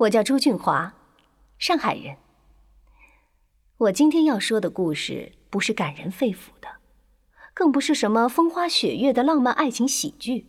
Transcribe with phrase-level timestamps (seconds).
[0.00, 0.94] 我叫朱俊华，
[1.58, 2.16] 上海人。
[3.76, 6.68] 我今天要说的故事不是感人肺腑的，
[7.52, 10.46] 更不是什么风花雪月的浪漫爱情喜剧。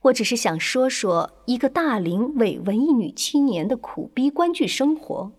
[0.00, 5.30] 我只是想说说一个大龄伪文艺女青年的苦逼观剧生活。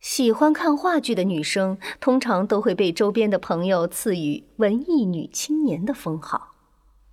[0.00, 6.56] 喜欢看话剧的女生，通常都会被周边的朋友赐予“文艺女青年”的封号，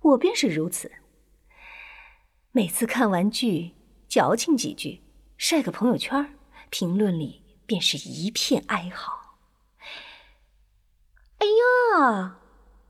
[0.00, 0.90] 我便是如此。
[2.50, 3.74] 每次看完剧，
[4.14, 5.02] 矫情几句，
[5.36, 6.38] 晒个朋友圈，
[6.70, 9.40] 评论里便是一片哀嚎。
[11.38, 12.36] 哎呀，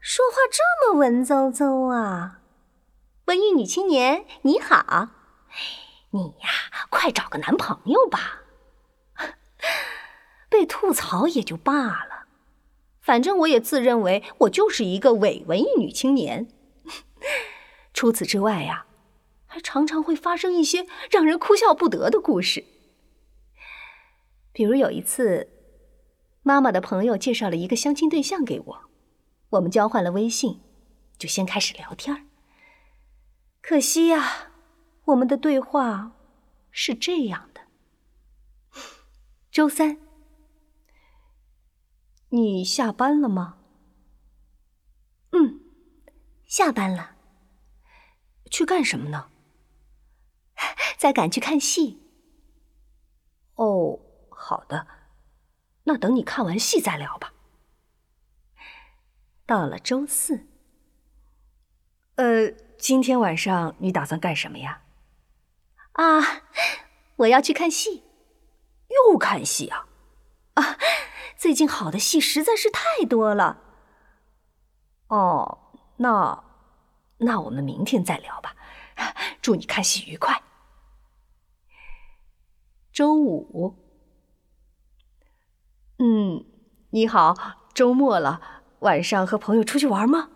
[0.01, 2.43] 说话这么文绉绉啊！
[3.25, 5.09] 文艺女青年你好，
[6.11, 8.43] 你呀，快找个男朋友吧。
[10.51, 11.73] 被吐槽也就罢
[12.05, 12.27] 了，
[13.01, 16.49] 反正我也自认为我就是一个伪文艺女青年。
[17.95, 18.85] 除此之外呀，
[19.55, 22.65] 还常常会发生一些让人哭笑不得的故事。
[24.53, 25.49] 比如有一次，
[26.43, 28.91] 妈妈的朋友介绍了一个相亲对象给我，
[29.51, 30.61] 我们交换了微信，
[31.17, 32.27] 就先开始聊天
[33.63, 34.51] 可惜呀，
[35.05, 36.11] 我们的对话
[36.73, 37.61] 是这样的：
[39.53, 39.99] 周三。
[42.31, 43.59] 你下班了吗？
[45.31, 45.61] 嗯，
[46.45, 47.13] 下班了。
[48.51, 49.31] 去干什么呢？
[51.05, 52.01] 在赶去看戏。
[53.57, 54.87] 哦，好的，
[55.83, 57.35] 那等你看完戏再聊吧。
[59.45, 60.47] 到了周四，
[62.15, 64.81] 呃，今天晚上你打算干什么呀？
[65.93, 66.23] 啊，
[67.17, 68.03] 我要去看戏。
[68.89, 69.87] 又看戏啊？
[70.55, 70.79] 啊。
[71.37, 73.61] 最近好的戏实在是太多了。
[75.09, 76.45] 哦，那
[77.19, 78.57] 那我们明天再聊吧。
[79.43, 80.43] 祝你看戏愉快。
[82.95, 83.75] 周五，
[85.99, 86.45] 嗯，
[86.91, 87.35] 你好，
[87.75, 88.41] 周末了，
[88.79, 90.31] 晚上和朋友出去玩吗？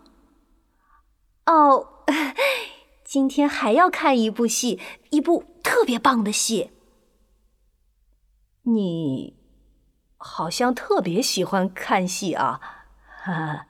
[1.45, 2.03] 哦，
[3.05, 4.77] 今天还要看一部戏，
[5.09, 6.71] 一部特别棒的戏。
[8.63, 9.39] 你。
[10.21, 12.59] 好像特别喜欢看戏啊，
[13.23, 13.67] 哈。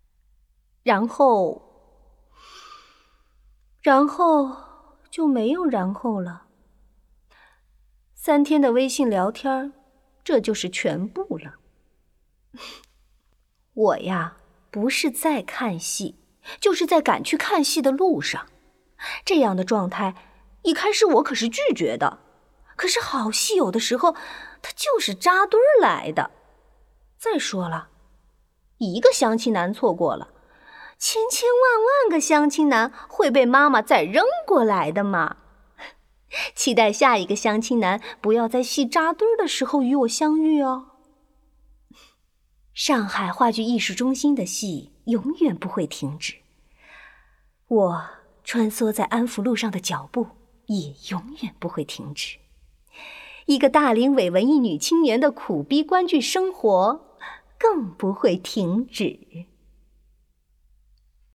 [0.82, 1.60] 然后，
[3.82, 4.56] 然后
[5.10, 6.46] 就没有然后了。
[8.22, 9.72] 三天的微信聊天，
[10.22, 11.54] 这就是全部了。
[13.72, 14.36] 我呀，
[14.70, 16.16] 不是在看戏，
[16.60, 18.46] 就是在赶去看戏的路上。
[19.24, 20.14] 这样的状态，
[20.64, 22.18] 一开始我可是拒绝的。
[22.76, 24.14] 可是好戏有的时候。
[24.62, 26.32] 它就是扎堆儿来的。
[27.16, 27.88] 再说了，
[28.76, 30.28] 一个相亲男错过了，
[30.98, 35.38] 千千万万个相亲男会被妈妈再扔过来的嘛。
[36.60, 40.88] 期待下一个相亲男不要在戏扎堆儿的时候与我相遇哦。
[42.74, 46.34] 上海话剧艺术中心的戏永远不会停止，
[47.66, 48.02] 我
[48.44, 50.26] 穿梭在安福路上的脚步
[50.66, 52.36] 也永远不会停止。
[53.46, 57.16] 一个大龄伪文艺女青年的苦逼观剧生活，
[57.58, 59.18] 更不会停止。